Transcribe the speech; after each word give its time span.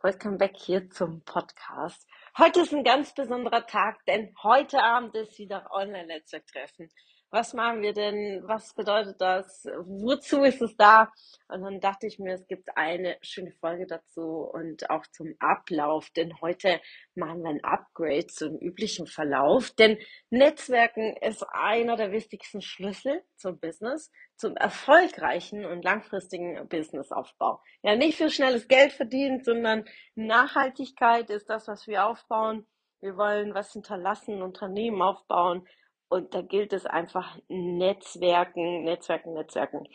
Welcome 0.00 0.38
back 0.38 0.56
hier 0.56 0.88
zum 0.90 1.22
Podcast. 1.22 2.06
Heute 2.38 2.60
ist 2.60 2.72
ein 2.72 2.84
ganz 2.84 3.12
besonderer 3.12 3.66
Tag, 3.66 4.06
denn 4.06 4.32
heute 4.44 4.80
Abend 4.80 5.16
ist 5.16 5.36
wieder 5.40 5.72
Online-Netzwerktreffen. 5.72 6.88
Was 7.30 7.52
machen 7.52 7.82
wir 7.82 7.92
denn? 7.92 8.42
Was 8.46 8.72
bedeutet 8.72 9.20
das? 9.20 9.66
Wozu 9.84 10.44
ist 10.44 10.62
es 10.62 10.74
da? 10.78 11.12
Und 11.48 11.60
dann 11.60 11.78
dachte 11.78 12.06
ich 12.06 12.18
mir, 12.18 12.32
es 12.32 12.46
gibt 12.46 12.74
eine 12.74 13.18
schöne 13.20 13.52
Folge 13.52 13.86
dazu 13.86 14.48
und 14.50 14.88
auch 14.88 15.06
zum 15.08 15.34
Ablauf, 15.38 16.08
denn 16.10 16.40
heute 16.40 16.80
machen 17.14 17.42
wir 17.42 17.50
ein 17.50 17.64
Upgrade 17.64 18.28
zum 18.28 18.56
üblichen 18.56 19.06
Verlauf, 19.06 19.70
denn 19.72 19.98
Netzwerken 20.30 21.16
ist 21.18 21.44
einer 21.50 21.96
der 21.96 22.12
wichtigsten 22.12 22.62
Schlüssel 22.62 23.22
zum 23.36 23.60
Business 23.60 24.10
zum 24.36 24.56
erfolgreichen 24.56 25.66
und 25.66 25.84
langfristigen 25.84 26.66
Businessaufbau. 26.68 27.60
Ja, 27.82 27.94
nicht 27.94 28.16
für 28.16 28.30
schnelles 28.30 28.68
Geld 28.68 28.92
verdienen, 28.92 29.44
sondern 29.44 29.84
Nachhaltigkeit 30.14 31.28
ist 31.28 31.50
das, 31.50 31.68
was 31.68 31.86
wir 31.86 32.06
aufbauen. 32.06 32.66
Wir 33.00 33.16
wollen 33.16 33.54
was 33.54 33.72
hinterlassen, 33.72 34.42
Unternehmen 34.42 35.02
aufbauen. 35.02 35.66
Und 36.08 36.34
da 36.34 36.42
gilt 36.42 36.72
es 36.72 36.86
einfach 36.86 37.38
Netzwerken, 37.48 38.84
Netzwerken, 38.84 39.34
Netzwerken. 39.34 39.86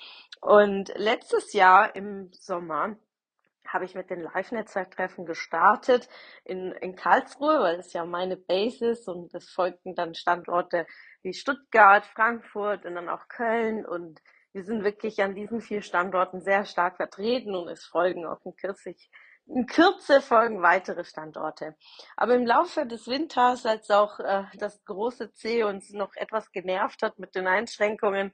Und 0.42 0.94
letztes 0.95 1.53
Jahr 1.53 1.95
im 1.95 2.31
Sommer 2.33 2.95
habe 3.67 3.86
ich 3.86 3.95
mit 3.95 4.09
den 4.09 4.22
Live-Netzwerktreffen 4.22 5.25
gestartet 5.25 6.08
in, 6.44 6.72
in 6.73 6.95
Karlsruhe, 6.95 7.59
weil 7.59 7.80
es 7.80 7.94
ja 7.94 8.05
meine 8.05 8.38
Base 8.38 8.89
ist 8.89 9.08
und 9.08 9.33
es 9.33 9.50
folgten 9.50 9.95
dann 9.95 10.14
Standorte 10.14 10.86
wie 11.23 11.33
Stuttgart, 11.33 12.05
Frankfurt 12.05 12.86
und 12.86 12.95
dann 12.95 13.09
auch 13.09 13.27
Köln 13.27 13.86
und 13.86 14.22
wir 14.52 14.64
sind 14.64 14.83
wirklich 14.83 15.23
an 15.23 15.33
diesen 15.33 15.61
vier 15.61 15.81
Standorten 15.81 16.42
sehr 16.42 16.66
stark 16.66 16.98
vertreten 16.98 17.55
und 17.55 17.67
es 17.70 17.83
folgen 17.86 18.25
auch 18.25 18.45
in 18.45 18.55
Kürze, 18.55 18.94
in 19.47 19.66
Kürze 19.66 20.22
folgen 20.22 20.61
weitere 20.61 21.03
Standorte. 21.03 21.75
Aber 22.16 22.36
im 22.36 22.45
Laufe 22.45 22.86
des 22.86 23.08
Winters, 23.08 23.66
als 23.66 23.89
auch 23.91 24.19
äh, 24.19 24.44
das 24.58 24.83
große 24.86 25.33
C 25.33 25.63
uns 25.63 25.91
noch 25.91 26.16
etwas 26.16 26.52
genervt 26.52 27.03
hat 27.03 27.19
mit 27.19 27.36
den 27.36 27.47
Einschränkungen, 27.47 28.31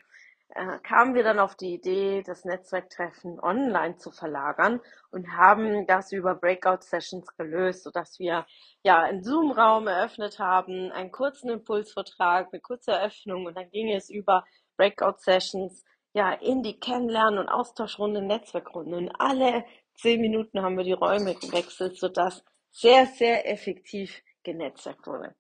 äh, 0.50 0.80
kamen 0.80 1.14
wir 1.14 1.24
dann 1.24 1.40
auf 1.40 1.56
die 1.56 1.76
Idee, 1.76 2.24
das 2.24 2.46
Netzwerktreffen 2.46 3.40
online 3.40 3.98
zu 3.98 4.12
verlagern 4.12 4.82
und 5.12 5.36
haben 5.36 5.86
das 5.86 6.12
über 6.12 6.36
Breakout-Sessions 6.36 7.36
gelöst, 7.38 7.84
sodass 7.84 8.18
wir 8.20 8.46
ja 8.84 9.02
einen 9.02 9.24
Zoom-Raum 9.24 9.88
eröffnet 9.88 10.40
haben, 10.40 10.92
einen 10.92 11.12
kurzen 11.12 11.50
Impulsvortrag, 11.50 12.48
eine 12.52 12.62
kurze 12.62 12.92
Eröffnung 12.92 13.46
und 13.46 13.56
dann 13.58 13.70
ging 13.70 13.92
es 13.92 14.10
über 14.10 14.44
Breakout-Sessions 14.78 15.84
ja, 16.14 16.34
in 16.34 16.64
die 16.64 16.80
Kennenlernen- 16.80 17.40
und 17.40 17.50
Austauschrunde, 17.50 18.22
Netzwerkrunde. 18.22 18.98
Und 18.98 19.12
alle 19.20 19.64
zehn 20.00 20.22
Minuten 20.22 20.62
haben 20.62 20.78
wir 20.78 20.84
die 20.84 20.94
Räume 20.94 21.36
gewechselt, 21.36 21.98
sodass 21.98 22.44
sehr, 22.72 23.06
sehr 23.06 23.50
effektiv 23.50 24.22
genetzwerkt 24.44 25.06
wurde. 25.08 25.36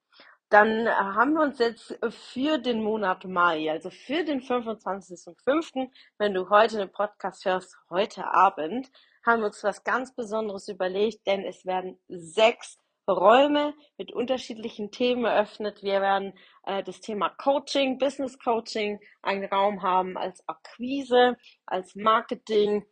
Dann 0.50 0.88
äh, 0.88 0.90
haben 0.90 1.34
wir 1.34 1.42
uns 1.42 1.60
jetzt 1.60 1.97
für 2.09 2.58
den 2.58 2.84
Monat 2.84 3.25
Mai, 3.25 3.69
also 3.72 3.90
für 3.92 4.24
den 4.24 4.42
25.05., 4.42 5.90
wenn 6.18 6.34
du 6.34 6.50
heute 6.50 6.78
den 6.78 6.92
Podcast 6.92 7.46
hörst, 7.46 7.78
heute 7.90 8.25
Abend, 8.25 8.92
haben 9.25 9.42
wir 9.42 9.48
uns 9.48 9.64
was 9.64 9.84
ganz 9.84 10.16
Besonderes 10.16 10.68
überlegt, 10.68 11.28
denn 11.28 11.44
es 11.44 11.66
werden 11.66 12.00
sechs 12.08 12.80
Räume 13.08 13.74
mit 13.98 14.12
unterschiedlichen 14.12 14.92
Themen 14.92 15.25
eröffnet. 15.25 15.81
Wir 15.84 16.02
werden 16.02 16.34
äh, 16.66 16.84
das 16.84 17.00
Thema 17.00 17.30
Coaching, 17.30 17.98
Business 17.98 18.38
Coaching, 18.40 19.00
einen 19.22 19.46
Raum 19.46 19.81
haben 19.81 20.18
als 20.18 20.48
Akquise, 20.48 21.38
als 21.66 21.96
Marketing, 21.96 22.86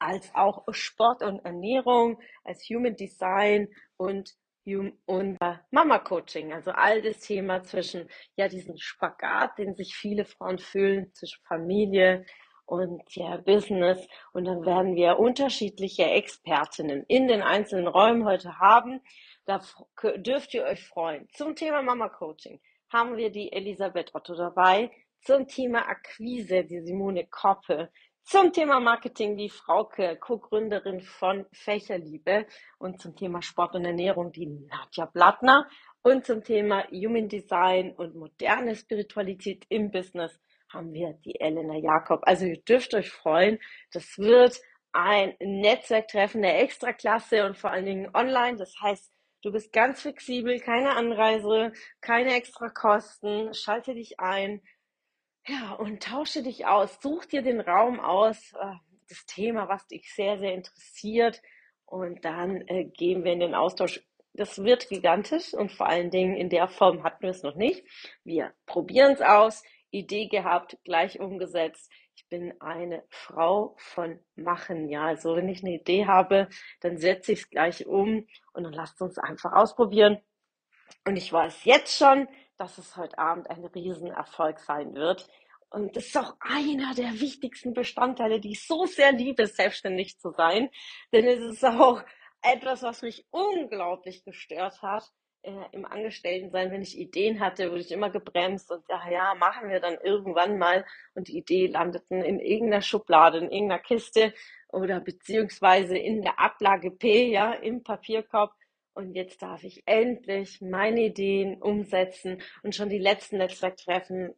als 0.00 0.34
auch 0.34 0.64
Sport 0.72 1.22
und 1.22 1.44
Ernährung, 1.44 2.20
als 2.44 2.68
Human 2.68 2.96
Design 2.96 3.68
und 3.96 4.34
und 5.06 5.36
äh, 5.40 5.54
Mama 5.72 5.98
Coaching, 5.98 6.52
also 6.52 6.70
all 6.70 7.02
das 7.02 7.18
Thema 7.18 7.64
zwischen 7.64 8.08
ja 8.36 8.46
diesen 8.46 8.78
Spagat, 8.78 9.58
den 9.58 9.74
sich 9.74 9.96
viele 9.96 10.24
Frauen 10.24 10.58
fühlen 10.58 11.12
zwischen 11.12 11.42
Familie, 11.44 12.24
und 12.70 13.02
ja, 13.14 13.36
Business. 13.36 14.06
Und 14.32 14.44
dann 14.44 14.64
werden 14.64 14.94
wir 14.94 15.18
unterschiedliche 15.18 16.04
Expertinnen 16.04 17.04
in 17.08 17.26
den 17.26 17.42
einzelnen 17.42 17.88
Räumen 17.88 18.24
heute 18.24 18.58
haben. 18.58 19.00
Da 19.44 19.60
dürft 20.16 20.54
ihr 20.54 20.64
euch 20.64 20.86
freuen. 20.86 21.28
Zum 21.34 21.56
Thema 21.56 21.82
Mama 21.82 22.08
Coaching 22.08 22.60
haben 22.92 23.16
wir 23.16 23.30
die 23.30 23.52
Elisabeth 23.52 24.14
Otto 24.14 24.34
dabei. 24.34 24.90
Zum 25.22 25.48
Thema 25.48 25.88
Akquise 25.88 26.64
die 26.64 26.80
Simone 26.80 27.26
Koppe. 27.26 27.90
Zum 28.30 28.52
Thema 28.52 28.78
Marketing 28.78 29.36
die 29.36 29.50
Frauke, 29.50 30.16
Co-Gründerin 30.16 31.00
von 31.00 31.46
Fächerliebe. 31.50 32.46
Und 32.78 33.02
zum 33.02 33.16
Thema 33.16 33.42
Sport 33.42 33.74
und 33.74 33.84
Ernährung 33.84 34.30
die 34.30 34.46
Nadja 34.46 35.06
Blattner. 35.06 35.66
Und 36.02 36.24
zum 36.24 36.44
Thema 36.44 36.86
Human 36.92 37.28
Design 37.28 37.90
und 37.90 38.14
moderne 38.14 38.76
Spiritualität 38.76 39.66
im 39.68 39.90
Business 39.90 40.38
haben 40.72 40.92
wir 40.92 41.14
die 41.24 41.40
Elena 41.40 41.74
Jakob. 41.74 42.20
Also 42.22 42.44
ihr 42.46 42.62
dürft 42.62 42.94
euch 42.94 43.10
freuen. 43.10 43.58
Das 43.92 44.16
wird 44.16 44.60
ein 44.92 45.34
Netzwerktreffen 45.40 46.42
der 46.42 46.62
Extraklasse 46.62 47.44
und 47.44 47.58
vor 47.58 47.72
allen 47.72 47.86
Dingen 47.86 48.10
online. 48.14 48.58
Das 48.58 48.76
heißt, 48.80 49.10
du 49.42 49.50
bist 49.50 49.72
ganz 49.72 50.02
flexibel, 50.02 50.60
keine 50.60 50.94
Anreise, 50.94 51.72
keine 52.00 52.34
extra 52.34 52.68
Kosten. 52.68 53.52
Schalte 53.54 53.92
dich 53.92 54.20
ein. 54.20 54.62
Ja, 55.50 55.72
und 55.72 56.02
tausche 56.02 56.42
dich 56.42 56.66
aus. 56.66 56.98
Such 57.02 57.24
dir 57.26 57.42
den 57.42 57.60
Raum 57.60 57.98
aus, 57.98 58.52
äh, 58.52 58.74
das 59.08 59.26
Thema, 59.26 59.68
was 59.68 59.86
dich 59.88 60.12
sehr, 60.14 60.38
sehr 60.38 60.54
interessiert. 60.54 61.42
Und 61.86 62.24
dann 62.24 62.66
äh, 62.68 62.84
gehen 62.84 63.24
wir 63.24 63.32
in 63.32 63.40
den 63.40 63.54
Austausch 63.54 64.00
das 64.32 64.62
wird 64.62 64.88
gigantisch 64.88 65.54
und 65.54 65.72
vor 65.72 65.88
allen 65.88 66.10
Dingen 66.10 66.36
in 66.36 66.50
der 66.50 66.68
Form 66.68 67.02
hatten 67.02 67.22
wir 67.22 67.30
es 67.30 67.42
noch 67.42 67.56
nicht. 67.56 67.84
Wir 68.24 68.52
probieren 68.66 69.12
es 69.12 69.20
aus. 69.20 69.62
Idee 69.90 70.28
gehabt, 70.28 70.78
gleich 70.84 71.18
umgesetzt. 71.18 71.90
Ich 72.14 72.28
bin 72.28 72.54
eine 72.60 73.02
Frau 73.08 73.74
von 73.76 74.20
Machen. 74.36 74.88
Ja, 74.88 75.06
also 75.06 75.34
wenn 75.34 75.48
ich 75.48 75.64
eine 75.64 75.74
Idee 75.74 76.06
habe, 76.06 76.48
dann 76.80 76.96
setze 76.96 77.32
ich 77.32 77.40
es 77.40 77.50
gleich 77.50 77.86
um 77.86 78.24
und 78.52 78.62
dann 78.62 78.72
lasst 78.72 79.02
uns 79.02 79.18
einfach 79.18 79.52
ausprobieren. 79.52 80.18
Und 81.04 81.16
ich 81.16 81.32
weiß 81.32 81.64
jetzt 81.64 81.96
schon, 81.96 82.28
dass 82.60 82.78
es 82.78 82.96
heute 82.96 83.18
Abend 83.18 83.48
ein 83.48 83.64
Riesenerfolg 83.64 84.60
sein 84.60 84.94
wird. 84.94 85.26
Und 85.70 85.96
das 85.96 86.06
ist 86.06 86.18
auch 86.18 86.36
einer 86.40 86.94
der 86.94 87.20
wichtigsten 87.20 87.72
Bestandteile, 87.72 88.40
die 88.40 88.52
ich 88.52 88.66
so 88.66 88.86
sehr 88.86 89.12
liebe, 89.12 89.46
selbstständig 89.46 90.18
zu 90.18 90.30
sein. 90.30 90.68
Denn 91.12 91.26
es 91.26 91.40
ist 91.40 91.64
auch 91.64 92.02
etwas, 92.42 92.82
was 92.82 93.02
mich 93.02 93.26
unglaublich 93.30 94.24
gestört 94.24 94.82
hat, 94.82 95.10
äh, 95.42 95.52
im 95.72 95.86
Angestelltensein, 95.86 96.70
wenn 96.70 96.82
ich 96.82 96.98
Ideen 96.98 97.40
hatte, 97.40 97.70
wurde 97.70 97.80
ich 97.80 97.92
immer 97.92 98.10
gebremst 98.10 98.70
und 98.70 98.84
ja, 98.90 99.10
ja, 99.10 99.34
machen 99.36 99.70
wir 99.70 99.80
dann 99.80 99.96
irgendwann 100.02 100.58
mal 100.58 100.84
und 101.14 101.28
die 101.28 101.38
Idee 101.38 101.66
landeten 101.66 102.22
in 102.22 102.40
irgendeiner 102.40 102.82
Schublade, 102.82 103.38
in 103.38 103.50
irgendeiner 103.50 103.80
Kiste 103.80 104.34
oder 104.68 105.00
beziehungsweise 105.00 105.96
in 105.96 106.20
der 106.20 106.38
Ablage 106.38 106.90
P, 106.90 107.30
ja, 107.30 107.54
im 107.54 107.82
Papierkorb. 107.82 108.52
Und 108.94 109.14
jetzt 109.14 109.42
darf 109.42 109.64
ich 109.64 109.82
endlich 109.86 110.60
meine 110.60 111.00
Ideen 111.00 111.60
umsetzen 111.60 112.42
und 112.62 112.74
schon 112.74 112.88
die 112.88 112.98
letzten 112.98 113.38
Netzwerktreffen 113.38 114.34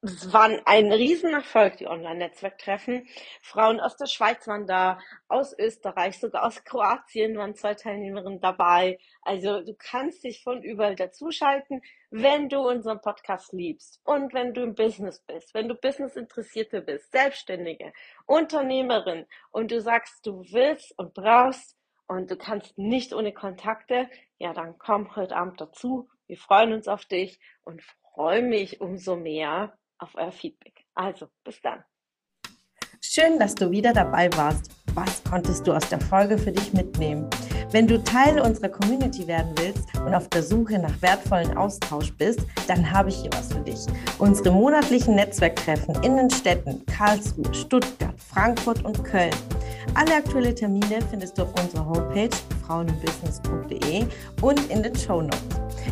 es 0.00 0.32
waren 0.32 0.60
ein 0.64 0.92
Riesenerfolg, 0.92 1.76
die 1.78 1.88
Online-Netzwerktreffen. 1.88 3.08
Frauen 3.42 3.80
aus 3.80 3.96
der 3.96 4.06
Schweiz 4.06 4.46
waren 4.46 4.66
da, 4.66 5.00
aus 5.26 5.58
Österreich, 5.58 6.20
sogar 6.20 6.46
aus 6.46 6.62
Kroatien 6.62 7.36
waren 7.36 7.56
zwei 7.56 7.74
Teilnehmerinnen 7.74 8.40
dabei. 8.40 8.98
Also 9.22 9.60
du 9.60 9.74
kannst 9.74 10.22
dich 10.22 10.42
von 10.44 10.62
überall 10.62 10.94
dazuschalten, 10.94 11.82
wenn 12.10 12.48
du 12.48 12.60
unseren 12.60 13.00
Podcast 13.00 13.52
liebst 13.52 14.00
und 14.04 14.32
wenn 14.34 14.54
du 14.54 14.62
im 14.62 14.76
Business 14.76 15.20
bist, 15.26 15.52
wenn 15.52 15.68
du 15.68 15.74
Business-Interessierte 15.74 16.80
bist, 16.80 17.10
Selbstständige, 17.10 17.92
Unternehmerin 18.26 19.26
und 19.50 19.72
du 19.72 19.80
sagst, 19.80 20.24
du 20.24 20.44
willst 20.52 20.96
und 20.96 21.12
brauchst 21.12 21.77
und 22.08 22.30
du 22.30 22.36
kannst 22.36 22.76
nicht 22.76 23.12
ohne 23.12 23.32
Kontakte, 23.32 24.08
ja, 24.38 24.52
dann 24.52 24.78
komm 24.78 25.14
heute 25.14 25.36
Abend 25.36 25.60
dazu. 25.60 26.08
Wir 26.26 26.36
freuen 26.36 26.72
uns 26.72 26.88
auf 26.88 27.04
dich 27.04 27.38
und 27.64 27.82
freue 28.14 28.42
mich 28.42 28.80
umso 28.80 29.16
mehr 29.16 29.78
auf 29.98 30.14
euer 30.14 30.32
Feedback. 30.32 30.84
Also, 30.94 31.28
bis 31.44 31.60
dann. 31.60 31.84
Schön, 33.00 33.38
dass 33.38 33.54
du 33.54 33.70
wieder 33.70 33.92
dabei 33.92 34.28
warst. 34.36 34.72
Was 34.94 35.22
konntest 35.22 35.66
du 35.66 35.72
aus 35.72 35.88
der 35.88 36.00
Folge 36.00 36.36
für 36.36 36.50
dich 36.50 36.72
mitnehmen? 36.72 37.28
Wenn 37.70 37.86
du 37.86 38.02
Teil 38.02 38.40
unserer 38.40 38.70
Community 38.70 39.26
werden 39.28 39.54
willst 39.58 39.94
und 40.04 40.14
auf 40.14 40.28
der 40.28 40.42
Suche 40.42 40.78
nach 40.78 41.00
wertvollen 41.02 41.56
Austausch 41.56 42.12
bist, 42.16 42.40
dann 42.66 42.90
habe 42.90 43.10
ich 43.10 43.16
hier 43.16 43.30
was 43.32 43.52
für 43.52 43.60
dich. 43.60 43.86
Unsere 44.18 44.50
monatlichen 44.50 45.14
Netzwerktreffen 45.14 46.02
in 46.02 46.16
den 46.16 46.30
Städten 46.30 46.84
Karlsruhe, 46.86 47.54
Stuttgart, 47.54 48.18
Frankfurt 48.18 48.84
und 48.84 49.04
Köln. 49.04 49.34
Alle 49.94 50.16
aktuellen 50.16 50.54
Termine 50.54 51.00
findest 51.10 51.38
du 51.38 51.42
auf 51.42 51.62
unserer 51.62 51.86
Homepage 51.86 52.30
frauenbusiness.de 52.66 54.06
und 54.40 54.70
in 54.70 54.82
den 54.82 54.94
Show 54.94 55.22
Notes. 55.22 55.38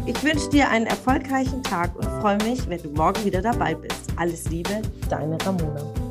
Ich 0.06 0.22
wünsche 0.22 0.48
dir 0.50 0.68
einen 0.68 0.86
erfolgreichen 0.86 1.62
Tag 1.62 1.94
und 1.96 2.04
freue 2.20 2.38
mich, 2.44 2.68
wenn 2.68 2.82
du 2.82 2.90
morgen 2.90 3.24
wieder 3.24 3.42
dabei 3.42 3.74
bist. 3.74 4.10
Alles 4.16 4.48
Liebe, 4.50 4.82
deine 5.08 5.38
Ramona. 5.44 6.05